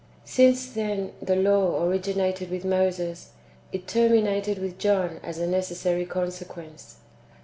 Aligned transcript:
2. 0.25 0.31
Since, 0.31 0.71
then, 0.71 1.11
the 1.21 1.35
law 1.35 1.83
originated 1.85 2.49
with 2.49 2.65
Moses, 2.65 3.33
it 3.71 3.85
terminated 3.87 4.57
with 4.57 4.79
John 4.79 5.19
as 5.21 5.37
a 5.37 5.45
necessary 5.45 6.07
consequence. 6.07 6.95